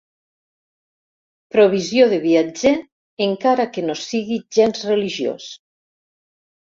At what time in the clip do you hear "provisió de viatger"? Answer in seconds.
1.55-2.71